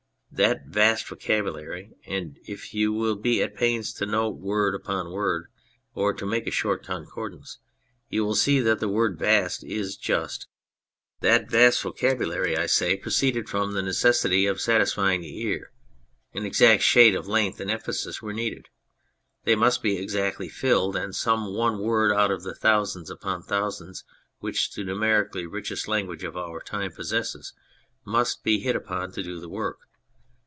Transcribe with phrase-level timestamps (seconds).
[0.33, 5.11] That vast vocabulary (and if you will be at the pains to note word upon
[5.11, 5.47] word
[5.93, 7.59] or to make a short concordance
[8.09, 10.47] you will see that the word" vast" is just)
[11.19, 15.19] that vast vocabulary, I say, 58 On a Poet proceeded from the necessity of satisfying
[15.21, 15.73] the ear.
[16.33, 18.69] An exact shade of length and emphasis were needed;
[19.43, 24.05] they must be exactly filled, and some one word out of the thousands upon thousands
[24.39, 27.53] which the numer ically richest language of our time possesses
[28.05, 29.81] must be hit upon to do the work.